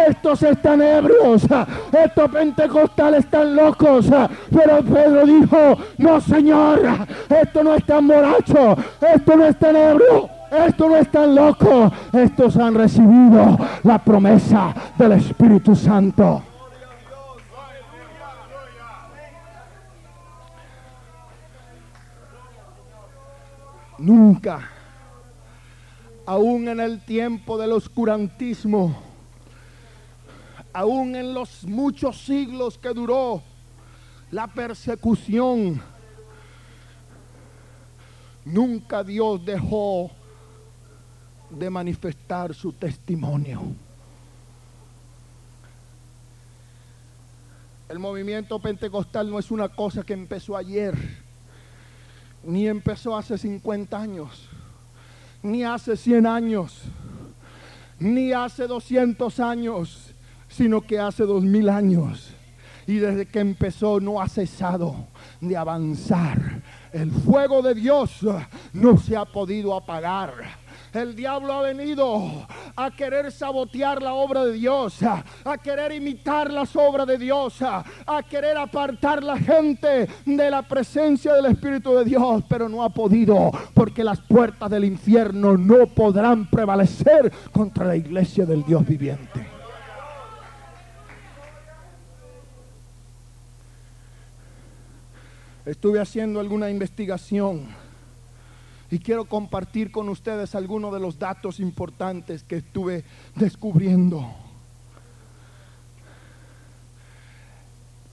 [0.07, 1.45] estos están ebrios,
[1.91, 4.07] estos pentecostales están locos.
[4.51, 6.81] Pero Pedro dijo, no Señor,
[7.29, 8.77] esto no es tan borracho,
[9.15, 10.29] esto no es tan ebrio.
[10.51, 11.89] Esto no es tan loco.
[12.11, 16.43] Estos han recibido la promesa del Espíritu Santo.
[23.99, 24.59] Nunca
[26.25, 28.95] aún en el tiempo del oscurantismo,
[30.73, 33.41] aún en los muchos siglos que duró
[34.29, 35.81] la persecución,
[38.45, 40.11] nunca Dios dejó
[41.49, 43.61] de manifestar su testimonio.
[47.89, 50.95] El movimiento pentecostal no es una cosa que empezó ayer,
[52.43, 54.49] ni empezó hace 50 años
[55.43, 56.81] ni hace 100 años,
[57.99, 60.13] ni hace 200 años,
[60.47, 62.33] sino que hace 2000 años.
[62.87, 65.07] Y desde que empezó no ha cesado
[65.39, 66.61] de avanzar.
[66.91, 68.25] El fuego de Dios
[68.73, 70.60] no se ha podido apagar
[70.93, 76.75] el diablo ha venido a querer sabotear la obra de Dios, a, querer imitar las
[76.75, 77.83] obras de Dios, a,
[78.29, 83.51] querer apartar la gente de la presencia del Espíritu de Dios, pero no ha podido
[83.73, 89.47] porque las puertas del infierno no podrán prevalecer contra la iglesia del Dios viviente.
[95.65, 97.67] Estuve haciendo alguna investigación
[98.91, 104.29] y quiero compartir con ustedes algunos de los datos importantes que estuve descubriendo.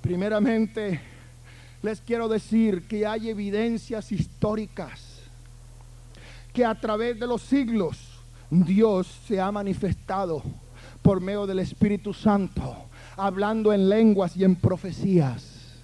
[0.01, 1.01] Primeramente,
[1.83, 5.23] les quiero decir que hay evidencias históricas
[6.53, 7.99] que a través de los siglos
[8.49, 10.45] Dios se ha manifestado
[11.03, 12.77] por medio del Espíritu Santo,
[13.17, 15.75] hablando en lenguas y en profecías.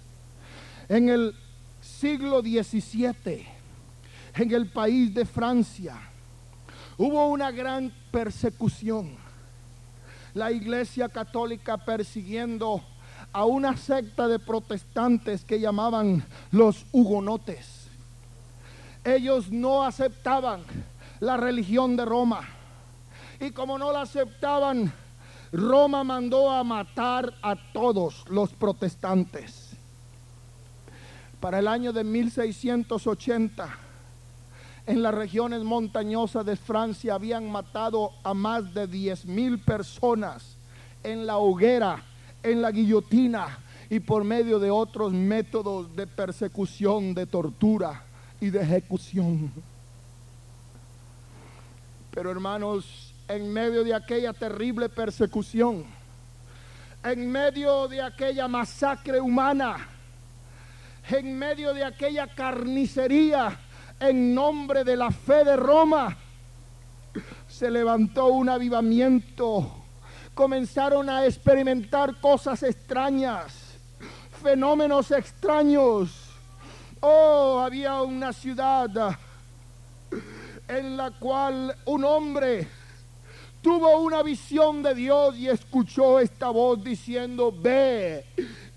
[0.89, 1.35] En el
[1.81, 3.54] siglo XVII,
[4.37, 5.97] en el país de Francia,
[6.97, 9.17] hubo una gran persecución.
[10.35, 12.83] La iglesia católica persiguiendo
[13.33, 17.89] a una secta de protestantes que llamaban los hugonotes.
[19.05, 20.63] Ellos no aceptaban
[21.21, 22.41] la religión de Roma.
[23.41, 24.93] Y como no la aceptaban,
[25.53, 29.71] Roma mandó a matar a todos los protestantes.
[31.39, 33.84] Para el año de 1680,
[34.87, 40.57] en las regiones montañosas de Francia habían matado a más de 10 mil personas
[41.03, 42.03] en la hoguera,
[42.43, 48.03] en la guillotina y por medio de otros métodos de persecución, de tortura
[48.41, 49.51] y de ejecución.
[52.11, 55.85] Pero hermanos, en medio de aquella terrible persecución,
[57.03, 59.89] en medio de aquella masacre humana,
[61.09, 63.59] en medio de aquella carnicería
[64.01, 66.17] en nombre de la fe de Roma,
[67.49, 69.71] se levantó un avivamiento.
[70.35, 73.55] Comenzaron a experimentar cosas extrañas,
[74.43, 76.31] fenómenos extraños.
[77.01, 79.17] Oh, había una ciudad
[80.67, 82.67] en la cual un hombre
[83.63, 88.27] tuvo una visión de Dios y escuchó esta voz diciendo, ve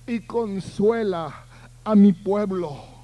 [0.05, 1.43] y consuela
[1.83, 2.96] a mi pueblo.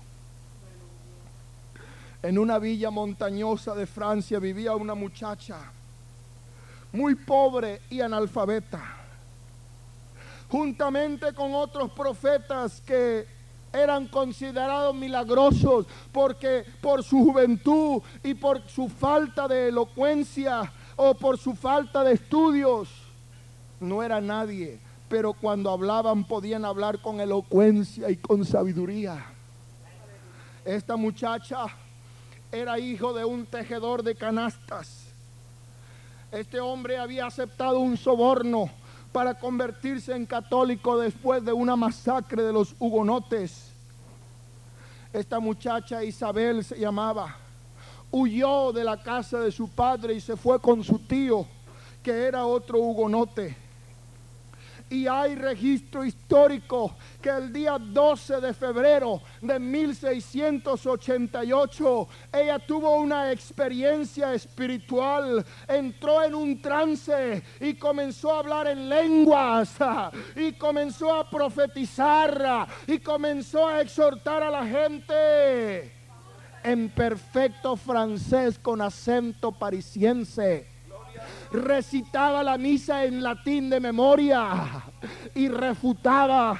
[2.23, 5.57] En una villa montañosa de Francia vivía una muchacha
[6.93, 8.81] muy pobre y analfabeta,
[10.47, 13.27] juntamente con otros profetas que
[13.73, 21.37] eran considerados milagrosos porque por su juventud y por su falta de elocuencia o por
[21.37, 22.87] su falta de estudios,
[23.81, 29.25] no era nadie, pero cuando hablaban podían hablar con elocuencia y con sabiduría.
[30.63, 31.65] Esta muchacha
[32.53, 35.07] era hijo de un tejedor de canastas.
[36.31, 38.69] Este hombre había aceptado un soborno
[39.11, 43.71] para convertirse en católico después de una masacre de los hugonotes.
[45.11, 47.37] Esta muchacha Isabel se llamaba
[48.13, 51.47] huyó de la casa de su padre y se fue con su tío,
[52.03, 53.57] que era otro hugonote.
[54.89, 63.31] Y hay registro histórico que el día 12 de febrero de 1688 ella tuvo una
[63.31, 69.75] experiencia espiritual, entró en un trance y comenzó a hablar en lenguas
[70.35, 75.91] y comenzó a profetizar y comenzó a exhortar a la gente
[76.63, 80.72] en perfecto francés con acento parisiense.
[81.53, 84.83] Recitaba la misa en latín de memoria
[85.35, 86.59] y refutaba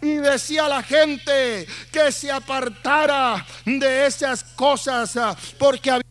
[0.00, 5.18] y decía a la gente que se apartara de esas cosas
[5.58, 6.02] porque había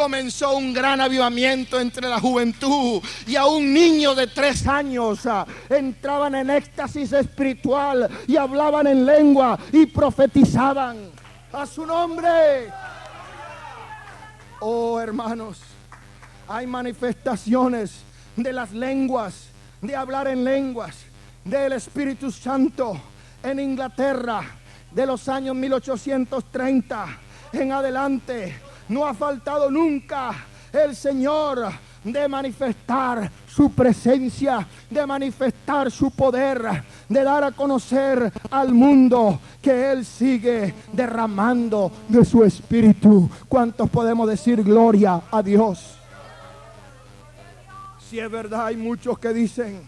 [0.00, 5.46] comenzó un gran avivamiento entre la juventud y a un niño de tres años ah,
[5.68, 11.10] entraban en éxtasis espiritual y hablaban en lengua y profetizaban
[11.52, 12.72] a su nombre.
[14.60, 15.58] Oh hermanos,
[16.48, 18.00] hay manifestaciones
[18.36, 19.48] de las lenguas,
[19.82, 20.96] de hablar en lenguas,
[21.44, 22.98] del Espíritu Santo
[23.42, 24.40] en Inglaterra
[24.90, 27.06] de los años 1830
[27.52, 30.32] en adelante no ha faltado nunca
[30.72, 31.70] el Señor
[32.02, 39.92] de manifestar su presencia, de manifestar su poder, de dar a conocer al mundo que
[39.92, 43.30] Él sigue derramando de su espíritu.
[43.48, 45.96] ¿Cuántos podemos decir gloria a Dios?
[48.08, 49.82] Si es verdad, hay muchos que dicen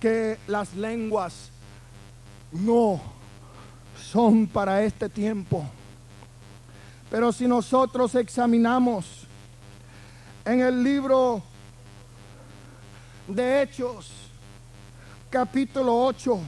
[0.00, 1.50] que las lenguas
[2.50, 3.00] no
[3.96, 5.64] son para este tiempo.
[7.14, 9.28] Pero si nosotros examinamos
[10.44, 11.44] en el libro
[13.28, 14.10] de Hechos,
[15.30, 16.40] capítulo 8,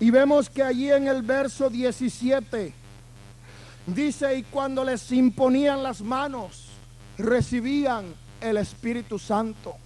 [0.00, 2.74] y vemos que allí en el verso 17
[3.86, 6.66] dice, y cuando les imponían las manos,
[7.16, 9.76] recibían el Espíritu Santo.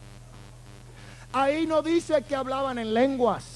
[1.33, 3.56] Ahí no dice que hablaban en lenguas.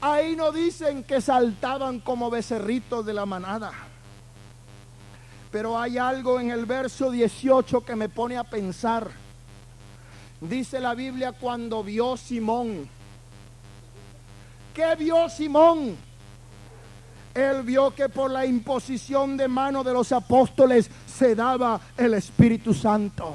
[0.00, 3.72] Ahí no dicen que saltaban como becerritos de la manada.
[5.50, 9.10] Pero hay algo en el verso 18 que me pone a pensar.
[10.40, 12.88] Dice la Biblia cuando vio Simón.
[14.72, 15.96] ¿Qué vio Simón?
[17.34, 22.72] Él vio que por la imposición de mano de los apóstoles se daba el Espíritu
[22.72, 23.32] Santo.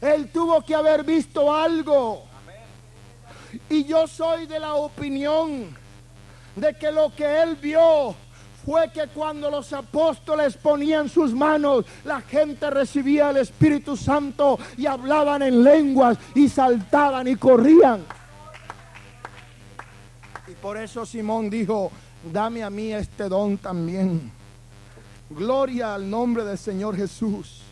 [0.00, 2.33] Él tuvo que haber visto algo.
[3.68, 5.76] Y yo soy de la opinión
[6.56, 8.14] de que lo que él vio
[8.64, 14.86] fue que cuando los apóstoles ponían sus manos, la gente recibía el Espíritu Santo y
[14.86, 18.04] hablaban en lenguas y saltaban y corrían.
[20.46, 21.90] Y por eso Simón dijo,
[22.32, 24.32] dame a mí este don también.
[25.28, 27.62] Gloria al nombre del Señor Jesús.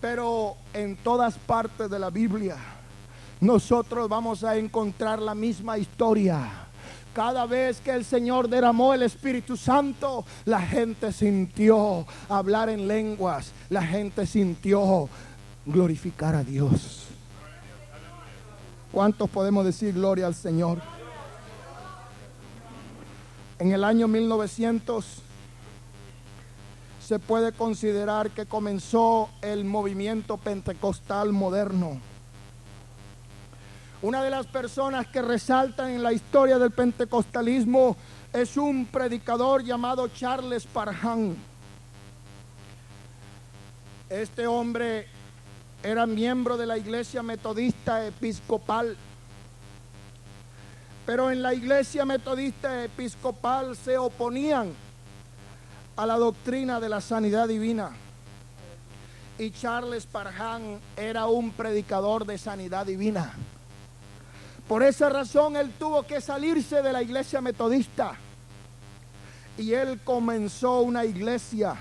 [0.00, 2.56] Pero en todas partes de la Biblia
[3.40, 6.66] nosotros vamos a encontrar la misma historia.
[7.14, 13.52] Cada vez que el Señor derramó el Espíritu Santo, la gente sintió hablar en lenguas,
[13.70, 15.08] la gente sintió
[15.66, 17.06] glorificar a Dios.
[18.92, 20.80] ¿Cuántos podemos decir gloria al Señor?
[23.58, 25.22] En el año 1900
[27.04, 32.00] se puede considerar que comenzó el movimiento pentecostal moderno.
[34.00, 37.96] Una de las personas que resaltan en la historia del pentecostalismo
[38.32, 41.34] es un predicador llamado Charles Parham.
[44.08, 45.08] Este hombre
[45.82, 48.96] era miembro de la iglesia metodista episcopal.
[51.04, 54.74] Pero en la iglesia metodista episcopal se oponían
[55.96, 57.90] a la doctrina de la sanidad divina.
[59.38, 63.34] Y Charles Parham era un predicador de sanidad divina.
[64.68, 68.12] Por esa razón él tuvo que salirse de la iglesia metodista.
[69.56, 71.74] Y él comenzó una iglesia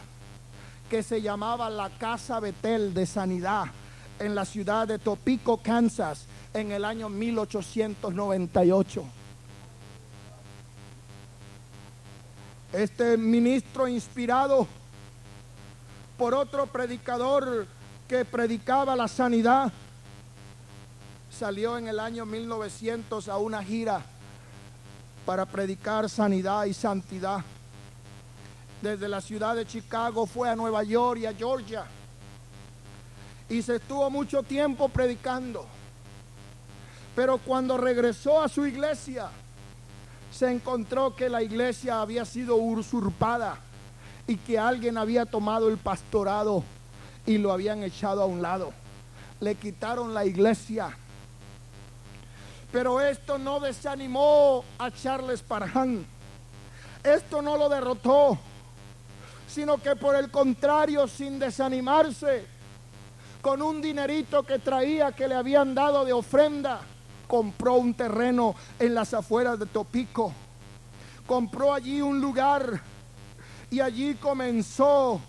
[0.89, 3.65] que se llamaba la Casa Betel de Sanidad
[4.19, 9.03] en la ciudad de Topico, Kansas, en el año 1898.
[12.73, 14.65] Este ministro inspirado
[16.17, 17.67] por otro predicador
[18.07, 19.71] que predicaba la sanidad,
[21.37, 24.01] salió en el año 1900 a una gira
[25.23, 27.41] para predicar sanidad y santidad.
[28.81, 31.85] Desde la ciudad de Chicago fue a Nueva York y a Georgia.
[33.49, 35.67] Y se estuvo mucho tiempo predicando.
[37.15, 39.29] Pero cuando regresó a su iglesia,
[40.31, 43.59] se encontró que la iglesia había sido usurpada
[44.25, 46.63] y que alguien había tomado el pastorado
[47.27, 48.73] y lo habían echado a un lado.
[49.39, 50.97] Le quitaron la iglesia
[52.71, 56.05] pero esto no desanimó a Charles Parham.
[57.03, 58.37] Esto no lo derrotó,
[59.47, 62.45] sino que por el contrario, sin desanimarse,
[63.41, 66.81] con un dinerito que traía que le habían dado de ofrenda,
[67.27, 70.33] compró un terreno en las afueras de Topico.
[71.25, 72.81] Compró allí un lugar
[73.69, 75.21] y allí comenzó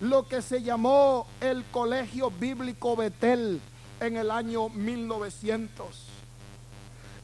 [0.00, 3.60] lo que se llamó el Colegio Bíblico Betel
[4.00, 6.19] en el año 1900.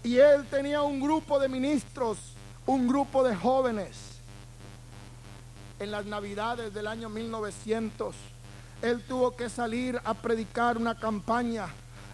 [0.07, 2.17] Y él tenía un grupo de ministros,
[2.65, 4.21] un grupo de jóvenes.
[5.81, 8.15] En las navidades del año 1900,
[8.83, 11.67] él tuvo que salir a predicar una campaña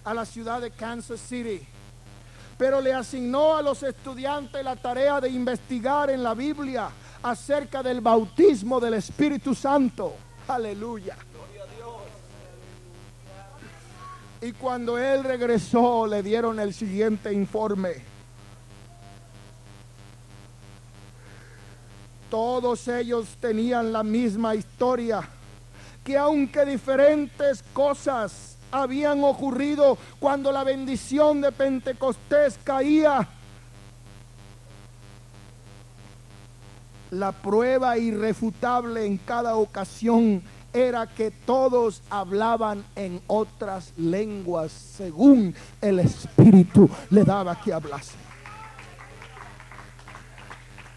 [0.04, 1.60] a la ciudad de Kansas City.
[2.56, 6.88] Pero le asignó a los estudiantes la tarea de investigar en la Biblia
[7.22, 10.14] acerca del bautismo del Espíritu Santo.
[10.48, 11.18] Aleluya.
[14.42, 17.92] Y cuando él regresó le dieron el siguiente informe.
[22.28, 25.20] Todos ellos tenían la misma historia,
[26.02, 33.28] que aunque diferentes cosas habían ocurrido cuando la bendición de Pentecostés caía,
[37.12, 40.42] la prueba irrefutable en cada ocasión
[40.72, 48.16] era que todos hablaban en otras lenguas según el Espíritu le daba que hablase.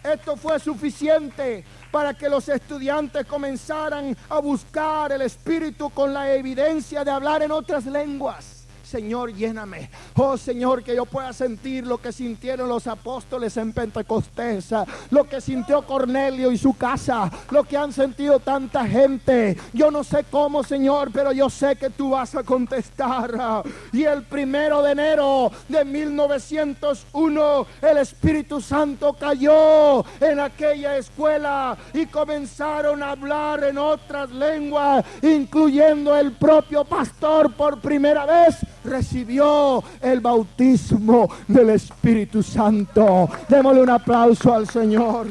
[0.03, 7.03] Esto fue suficiente para que los estudiantes comenzaran a buscar el Espíritu con la evidencia
[7.03, 8.54] de hablar en otras lenguas.
[8.95, 9.89] Señor, lléname.
[10.15, 14.69] Oh Señor, que yo pueda sentir lo que sintieron los apóstoles en Pentecostés,
[15.09, 19.57] lo que sintió Cornelio y su casa, lo que han sentido tanta gente.
[19.73, 23.65] Yo no sé cómo, Señor, pero yo sé que tú vas a contestar.
[23.91, 32.05] Y el primero de enero de 1901, el Espíritu Santo cayó en aquella escuela y
[32.05, 38.55] comenzaron a hablar en otras lenguas, incluyendo el propio pastor por primera vez
[38.85, 43.29] recibió el bautismo del Espíritu Santo.
[43.49, 45.27] Démosle un aplauso al Señor.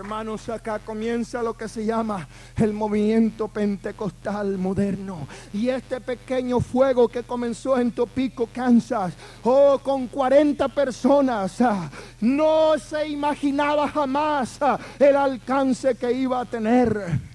[0.00, 2.26] Hermanos, acá comienza lo que se llama
[2.56, 5.28] el movimiento pentecostal moderno.
[5.52, 9.12] Y este pequeño fuego que comenzó en Topico, Kansas,
[9.44, 16.44] oh, con 40 personas, ah, no se imaginaba jamás ah, el alcance que iba a
[16.44, 17.29] tener.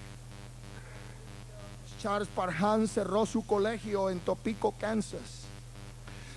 [2.05, 5.44] Charles Parham cerró su colegio en Topico, Kansas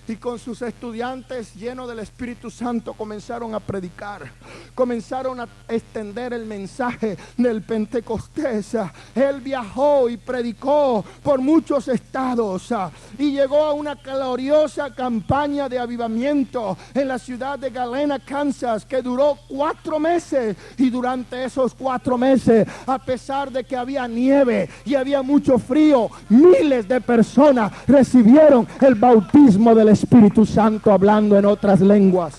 [0.09, 4.31] y con sus estudiantes llenos del Espíritu Santo comenzaron a predicar,
[4.75, 8.77] comenzaron a extender el mensaje del Pentecostés.
[9.15, 12.73] Él viajó y predicó por muchos estados
[13.19, 19.03] y llegó a una gloriosa campaña de avivamiento en la ciudad de Galena, Kansas, que
[19.03, 24.95] duró cuatro meses y durante esos cuatro meses, a pesar de que había nieve y
[24.95, 31.45] había mucho frío, miles de personas recibieron el bautismo del Espíritu Espíritu Santo hablando en
[31.45, 32.35] otras lenguas.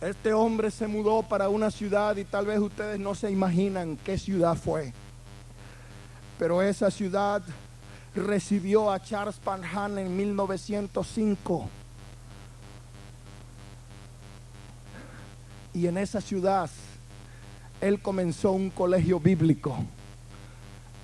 [0.00, 4.18] Este hombre se mudó para una ciudad y tal vez ustedes no se imaginan qué
[4.18, 4.92] ciudad fue.
[6.38, 7.40] Pero esa ciudad
[8.14, 11.68] recibió a Charles Panhan en 1905.
[15.72, 16.68] Y en esa ciudad
[17.80, 19.78] él comenzó un colegio bíblico.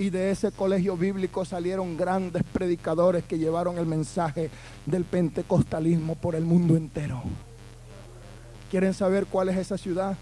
[0.01, 4.49] Y de ese colegio bíblico salieron grandes predicadores que llevaron el mensaje
[4.87, 7.23] del pentecostalismo por el mundo entero.
[8.71, 10.17] ¿Quieren saber cuál es esa ciudad?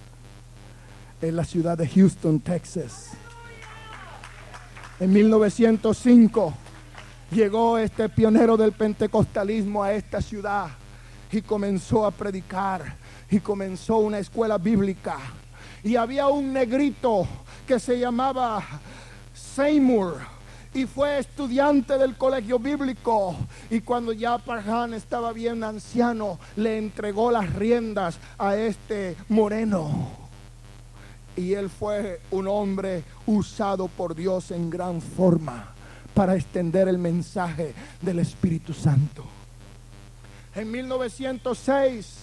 [1.22, 3.10] Es la ciudad de Houston, Texas.
[4.98, 6.54] En 1905
[7.30, 10.70] llegó este pionero del pentecostalismo a esta ciudad
[11.30, 12.96] y comenzó a predicar
[13.30, 15.18] y comenzó una escuela bíblica.
[15.84, 17.28] Y había un negrito
[17.64, 18.60] que se llamaba
[19.58, 20.18] Seymour
[20.72, 23.34] y fue estudiante del colegio bíblico.
[23.70, 30.10] Y cuando ya Parhan estaba bien anciano, le entregó las riendas a este moreno.
[31.34, 35.74] Y él fue un hombre usado por Dios en gran forma
[36.14, 39.24] para extender el mensaje del Espíritu Santo.
[40.54, 42.14] En 1906,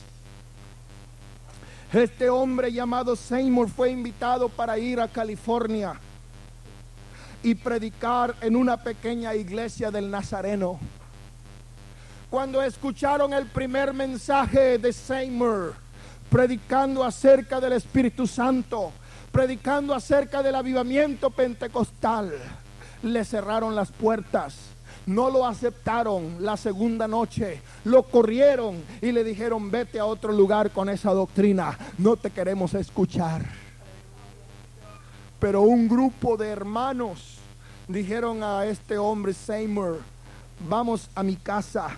[1.91, 5.99] este hombre llamado Seymour fue invitado para ir a California
[7.45, 10.79] y predicar en una pequeña iglesia del Nazareno.
[12.31, 15.75] Cuando escucharon el primer mensaje de Seymour,
[16.27, 18.91] predicando acerca del Espíritu Santo,
[19.31, 22.33] predicando acerca del avivamiento pentecostal,
[23.03, 24.55] le cerraron las puertas.
[25.05, 27.61] No lo aceptaron la segunda noche.
[27.83, 31.77] Lo corrieron y le dijeron, vete a otro lugar con esa doctrina.
[31.99, 33.45] No te queremos escuchar.
[35.39, 37.34] Pero un grupo de hermanos
[37.87, 39.99] dijeron a este hombre Seymour,
[40.67, 41.89] vamos a mi casa.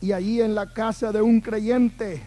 [0.00, 2.22] Y allí en la casa de un creyente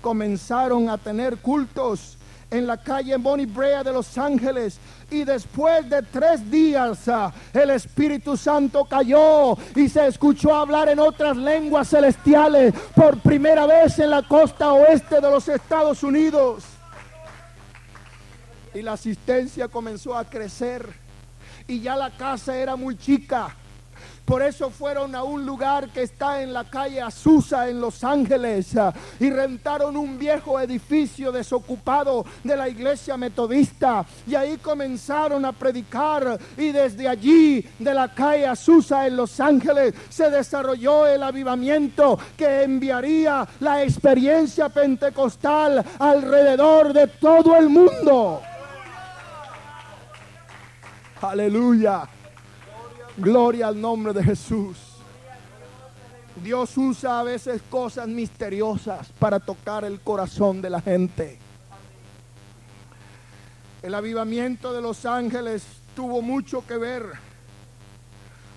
[0.00, 2.18] comenzaron a tener cultos
[2.50, 4.78] en la calle Bonnie Brea de Los Ángeles.
[5.10, 10.98] Y después de tres días, ah, el Espíritu Santo cayó y se escuchó hablar en
[10.98, 16.64] otras lenguas celestiales por primera vez en la costa oeste de los Estados Unidos.
[18.74, 21.03] Y la asistencia comenzó a crecer
[21.66, 23.54] y ya la casa era muy chica.
[24.24, 28.74] Por eso fueron a un lugar que está en la calle Azusa en Los Ángeles
[29.20, 36.38] y rentaron un viejo edificio desocupado de la iglesia metodista y ahí comenzaron a predicar
[36.56, 42.62] y desde allí de la calle Azusa en Los Ángeles se desarrolló el avivamiento que
[42.62, 48.40] enviaría la experiencia pentecostal alrededor de todo el mundo.
[51.20, 52.08] Aleluya.
[53.16, 54.76] Gloria al nombre de Jesús.
[56.42, 61.38] Dios usa a veces cosas misteriosas para tocar el corazón de la gente.
[63.82, 67.12] El avivamiento de los ángeles tuvo mucho que ver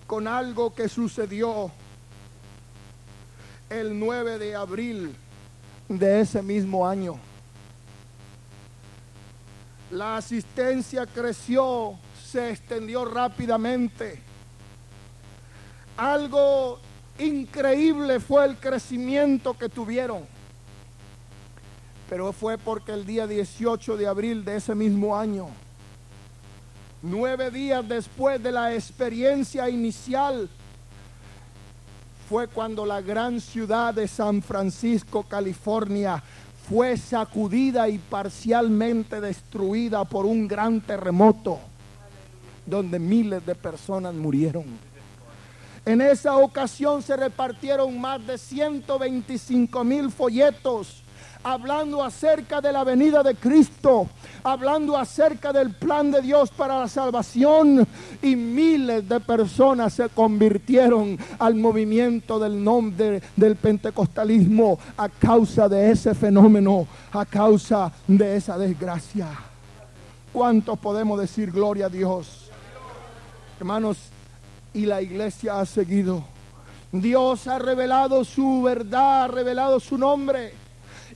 [0.07, 1.71] con algo que sucedió
[3.69, 5.15] el 9 de abril
[5.89, 7.19] de ese mismo año.
[9.91, 11.97] La asistencia creció
[12.27, 14.19] se extendió rápidamente.
[15.95, 16.79] Algo
[17.17, 20.25] increíble fue el crecimiento que tuvieron.
[22.09, 25.47] Pero fue porque el día 18 de abril de ese mismo año,
[27.01, 30.49] nueve días después de la experiencia inicial,
[32.29, 36.21] fue cuando la gran ciudad de San Francisco, California,
[36.69, 41.59] fue sacudida y parcialmente destruida por un gran terremoto
[42.67, 44.65] donde miles de personas murieron.
[45.85, 51.03] En esa ocasión se repartieron más de 125 mil folletos
[51.43, 54.07] hablando acerca de la venida de Cristo,
[54.43, 57.87] hablando acerca del plan de Dios para la salvación
[58.21, 65.91] y miles de personas se convirtieron al movimiento del nombre del pentecostalismo a causa de
[65.91, 69.27] ese fenómeno, a causa de esa desgracia.
[70.33, 72.46] ¿Cuántos podemos decir gloria a Dios?
[73.59, 73.97] Hermanos,
[74.73, 76.23] y la iglesia ha seguido.
[76.91, 80.53] Dios ha revelado su verdad, ha revelado su nombre.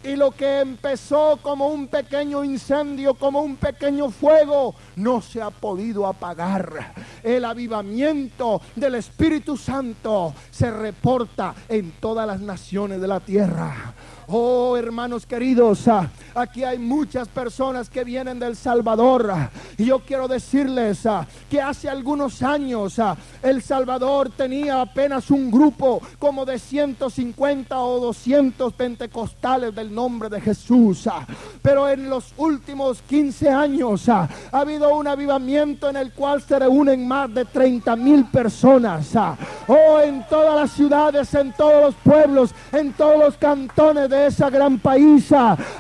[0.04, 5.52] Y lo que empezó como un pequeño incendio, como un pequeño fuego, no se ha
[5.52, 6.96] podido apagar.
[7.22, 13.94] El avivamiento del Espíritu Santo se reporta en todas las naciones de la tierra.
[14.34, 19.30] Oh, hermanos queridos, ah, aquí hay muchas personas que vienen del Salvador.
[19.30, 22.96] Ah, y yo quiero decirles ah, que hace algunos años
[23.44, 30.40] El Salvador tenía apenas un grupo como de 150 o 200 pentecostales del nombre de
[30.40, 31.10] Jesús.
[31.62, 37.06] Pero en los últimos 15 años ha habido un avivamiento en el cual se reúnen
[37.06, 39.14] más de 30 mil personas.
[39.68, 44.50] Oh, en todas las ciudades, en todos los pueblos, en todos los cantones de esa
[44.50, 45.30] gran país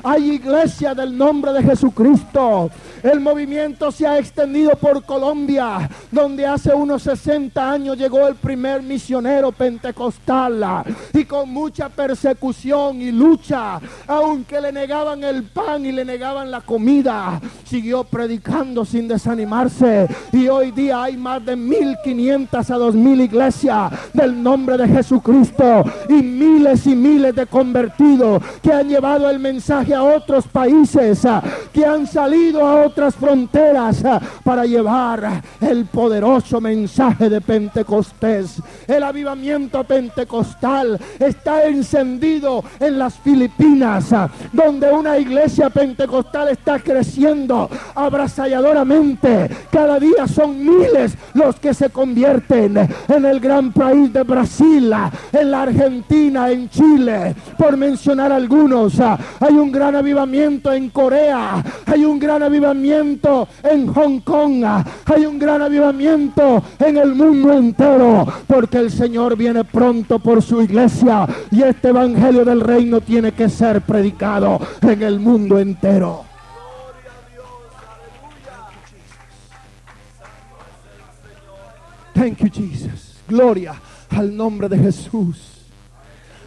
[0.04, 2.70] hay iglesia del nombre de Jesucristo.
[3.04, 8.84] El movimiento se ha extendido por Colombia, donde hace unos 60 años llegó el primer
[8.84, 10.84] misionero pentecostal.
[11.14, 16.62] Y con mucha persecución y lucha, aunque le negaban el pan y le negaban la
[16.62, 20.08] comida, siguió predicando sin desanimarse.
[20.32, 26.14] Y hoy día hay más de 1500 a 2000 iglesias del nombre de Jesucristo y
[26.14, 28.21] miles y miles de convertidos
[28.62, 31.42] que han llevado el mensaje a otros países, ah,
[31.74, 38.62] que han salido a otras fronteras ah, para llevar el poderoso mensaje de Pentecostés.
[38.88, 47.70] El avivamiento pentecostal está encendido en las Filipinas, ah, donde una iglesia pentecostal está creciendo
[47.96, 49.50] abrasalladoramente.
[49.72, 54.94] Cada día son miles los que se convierten en el gran país de Brasil,
[55.32, 59.00] en la Argentina, en Chile, por mencionar algunos.
[59.00, 64.84] Ah, hay un gran avivamiento en Corea, hay un gran avivamiento en Hong Kong, ah,
[65.06, 70.62] hay un gran avivamiento en el mundo entero, porque el Señor viene pronto por su
[70.62, 76.26] iglesia y este evangelio del reino tiene que ser predicado en el mundo entero.
[82.14, 83.16] Thank you, Jesus.
[83.28, 83.74] Gloria
[84.12, 85.51] al nombre de Jesús.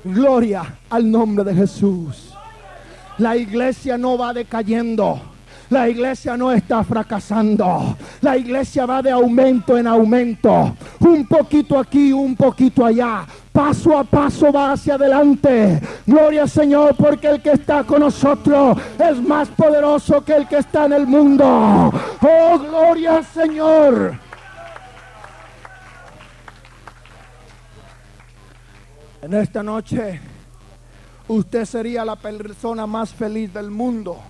[0.04, 2.34] Gloria al nombre de Jesús.
[3.18, 5.20] La iglesia no va decayendo.
[5.70, 7.96] La iglesia no está fracasando.
[8.20, 10.76] La iglesia va de aumento en aumento.
[11.00, 13.24] Un poquito aquí, un poquito allá.
[13.50, 15.80] Paso a paso va hacia adelante.
[16.06, 20.58] Gloria al Señor porque el que está con nosotros es más poderoso que el que
[20.58, 21.44] está en el mundo.
[21.46, 24.23] Oh, gloria al Señor.
[29.24, 30.20] En esta noche
[31.28, 34.20] usted sería la persona más feliz del mundo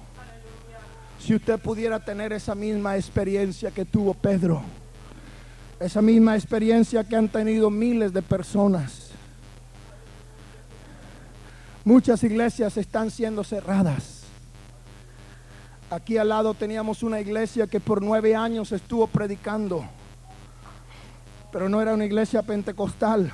[1.18, 4.62] si usted pudiera tener esa misma experiencia que tuvo Pedro.
[5.80, 9.10] Esa misma experiencia que han tenido miles de personas.
[11.84, 14.22] Muchas iglesias están siendo cerradas.
[15.90, 19.84] Aquí al lado teníamos una iglesia que por nueve años estuvo predicando,
[21.50, 23.32] pero no era una iglesia pentecostal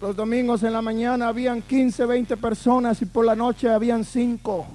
[0.00, 4.66] Los domingos en la mañana habían 15, 20 personas y por la noche habían 5.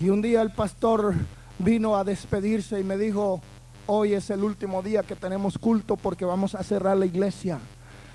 [0.00, 1.14] Y un día el pastor
[1.58, 3.42] vino a despedirse y me dijo,
[3.88, 7.58] hoy es el último día que tenemos culto porque vamos a cerrar la iglesia.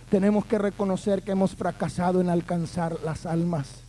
[0.09, 3.81] Tenemos que reconocer que hemos fracasado en alcanzar las almas.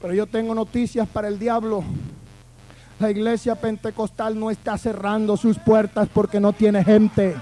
[0.00, 1.84] Pero yo tengo noticias para el diablo.
[3.02, 7.34] La iglesia pentecostal no está cerrando sus puertas porque no tiene gente.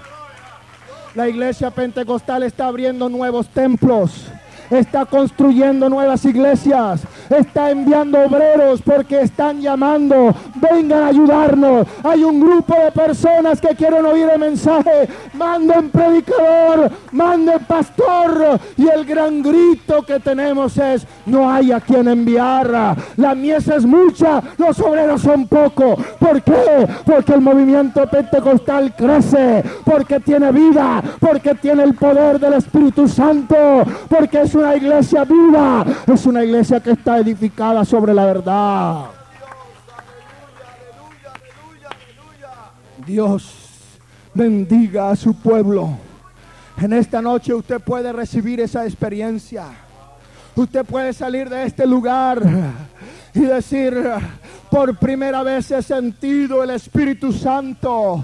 [1.14, 4.24] La iglesia pentecostal está abriendo nuevos templos
[4.70, 11.86] está construyendo nuevas iglesias, está enviando obreros porque están llamando, vengan a ayudarnos.
[12.04, 18.60] Hay un grupo de personas que quieren oír el mensaje, manden predicador, manden pastor.
[18.76, 22.96] Y el gran grito que tenemos es, no hay a quien enviar.
[23.16, 25.98] La mies es mucha, los obreros son pocos.
[26.18, 26.86] ¿Por qué?
[27.04, 33.56] Porque el movimiento pentecostal crece, porque tiene vida, porque tiene el poder del Espíritu Santo,
[34.08, 39.06] porque es una iglesia viva, es una iglesia que está edificada sobre la verdad.
[43.06, 43.54] Dios
[44.34, 45.96] bendiga a su pueblo.
[46.76, 49.64] En esta noche usted puede recibir esa experiencia.
[50.54, 52.42] Usted puede salir de este lugar
[53.34, 53.94] y decir,
[54.70, 58.22] por primera vez he sentido el Espíritu Santo.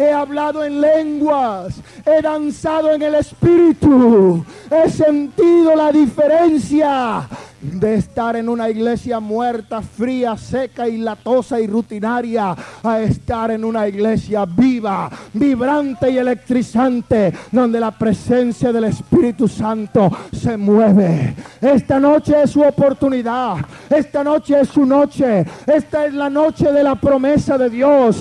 [0.00, 1.74] He hablado en lenguas,
[2.06, 7.28] he danzado en el Espíritu, he sentido la diferencia
[7.60, 13.64] de estar en una iglesia muerta, fría, seca y latosa y rutinaria a estar en
[13.64, 21.34] una iglesia viva, vibrante y electrizante, donde la presencia del Espíritu Santo se mueve.
[21.60, 23.56] Esta noche es su oportunidad,
[23.90, 28.20] esta noche es su noche, esta es la noche de la promesa de Dios.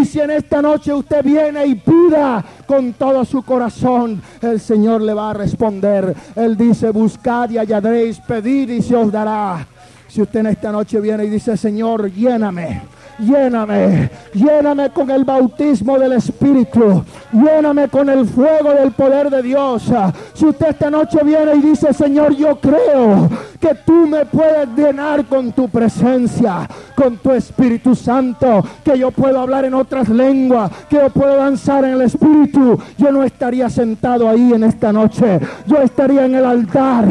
[0.00, 5.02] Y si en esta noche usted viene y pida con todo su corazón, el Señor
[5.02, 6.14] le va a responder.
[6.34, 9.66] Él dice, buscad y hallaréis, pedid y se os dará.
[10.08, 15.98] Si usted en esta noche viene y dice, Señor, lléname Lléname, lléname con el bautismo
[15.98, 17.02] del Espíritu.
[17.32, 19.90] Lléname con el fuego del poder de Dios.
[20.34, 25.24] Si usted esta noche viene y dice, Señor, yo creo que tú me puedes llenar
[25.24, 30.96] con tu presencia, con tu Espíritu Santo, que yo puedo hablar en otras lenguas, que
[30.96, 32.78] yo puedo danzar en el Espíritu.
[32.98, 35.40] Yo no estaría sentado ahí en esta noche.
[35.66, 37.06] Yo estaría en el altar.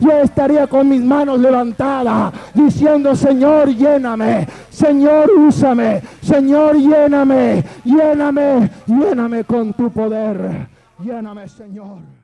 [0.00, 4.46] Yo estaría con mis manos levantadas, diciendo, Señor, lléname.
[4.70, 6.02] Señor, úsame.
[6.22, 10.68] Señor, lléname, lléname, lléname con tu poder.
[11.02, 12.17] Lléname, Señor.